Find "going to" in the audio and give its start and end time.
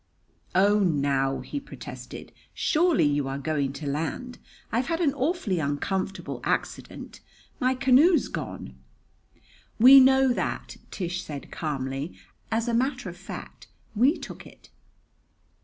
3.37-3.85